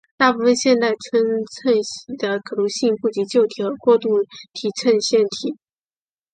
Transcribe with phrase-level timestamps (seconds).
[0.17, 1.43] 大部分现代衬线
[1.73, 4.09] 体的可读性不及旧体和过渡
[4.51, 5.59] 体衬线体。